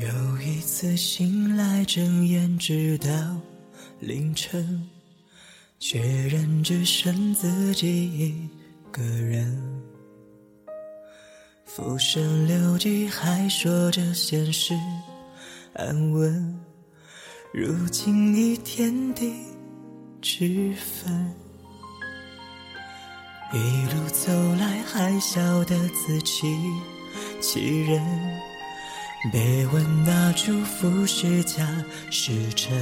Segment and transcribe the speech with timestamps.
[0.00, 3.10] 又一次醒来，睁眼直到
[4.00, 4.88] 凌晨，
[5.78, 8.48] 确认只剩自己一
[8.90, 9.82] 个人。
[11.66, 14.74] 浮生六记，还说着现实
[15.74, 16.58] 安稳，
[17.52, 19.30] 如今已天地
[20.22, 21.34] 之分。
[23.52, 23.58] 一
[23.94, 26.56] 路走来，还笑得自欺
[27.42, 28.02] 欺人。
[29.30, 29.40] 别
[29.72, 31.64] 问那祝福是假
[32.10, 32.72] 是真，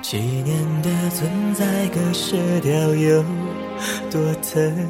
[0.00, 3.22] 纪念的存在，割舍掉有
[4.10, 4.88] 多疼？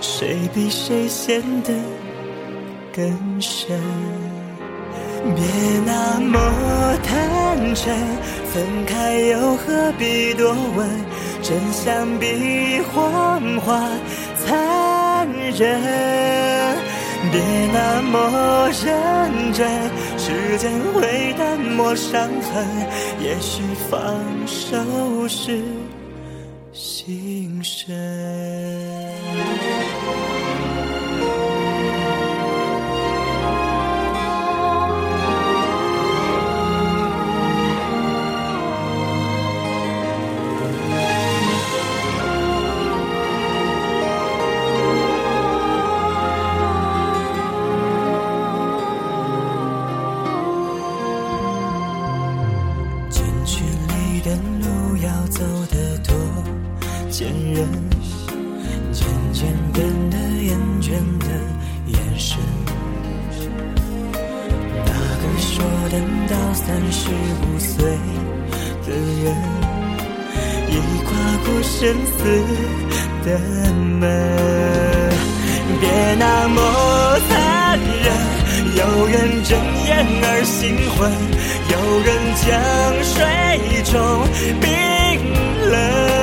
[0.00, 1.72] 谁比谁陷得
[2.92, 3.78] 更深？
[5.36, 5.44] 别
[5.86, 7.94] 那么坦诚，
[8.52, 10.88] 分开又何必多问？
[11.40, 13.88] 真相比谎话
[14.44, 15.80] 残忍，
[17.30, 17.40] 别
[17.72, 19.68] 那么认真，
[20.18, 22.66] 时间会淡漠伤痕，
[23.20, 23.98] 也许放
[24.46, 25.62] 手是
[26.72, 27.94] 心声。
[58.92, 60.88] 渐渐变得厌倦
[61.18, 61.26] 的
[61.86, 62.38] 眼神。
[64.86, 65.52] 那个说
[65.90, 65.94] 等
[66.28, 67.74] 到三十五岁
[68.86, 68.88] 的
[69.22, 69.24] 人，
[70.70, 70.72] 已
[71.04, 71.08] 跨
[71.44, 71.72] 过生
[72.06, 72.18] 死
[73.24, 73.28] 的
[74.00, 74.02] 门。
[75.80, 76.58] 别那么
[77.28, 78.06] 残忍。
[78.76, 79.14] 有人
[79.44, 79.50] 睁
[79.86, 81.10] 眼而醒昏，
[81.70, 82.08] 有人
[82.42, 82.44] 将
[83.02, 83.12] 水
[83.84, 83.92] 中
[84.60, 84.64] 冰
[85.70, 86.13] 冷。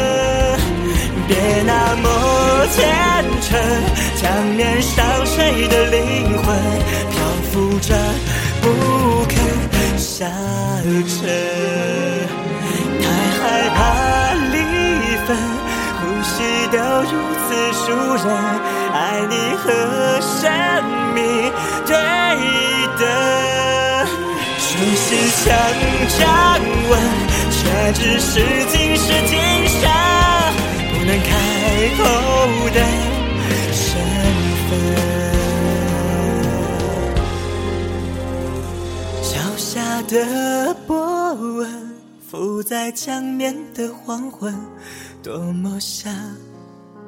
[1.31, 2.05] 别那么
[2.75, 2.83] 虔
[3.39, 3.57] 诚，
[4.17, 5.97] 将面上谁的灵
[6.43, 6.45] 魂
[7.09, 7.15] 漂
[7.49, 7.95] 浮着
[8.61, 8.65] 不
[9.29, 9.37] 肯
[9.97, 10.27] 下
[10.83, 11.15] 沉。
[12.99, 13.03] 太
[13.37, 13.79] 害怕
[14.51, 14.57] 离
[15.25, 15.29] 分，
[16.01, 16.33] 呼吸
[16.69, 16.77] 都
[17.09, 17.13] 如
[17.47, 17.49] 此
[17.79, 17.85] 熟
[18.27, 18.27] 人。
[18.93, 18.95] 爱
[19.29, 19.71] 你和
[20.19, 20.51] 生
[21.15, 21.17] 命
[21.87, 21.95] 对
[22.99, 23.07] 等，
[24.59, 25.47] 熟悉像
[26.19, 26.27] 掌
[26.89, 26.91] 纹，
[27.49, 27.59] 却
[27.93, 28.31] 只是
[28.67, 29.13] 今时
[40.03, 41.91] 的波纹，
[42.29, 44.53] 浮在江面的黄昏，
[45.21, 46.13] 多么像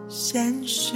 [0.07, 0.93] 现实。